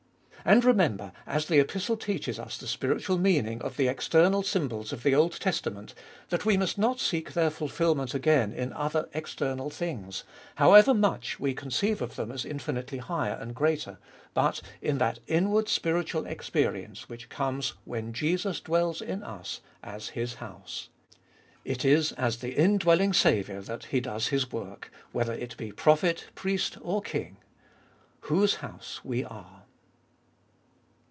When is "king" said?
27.03-27.37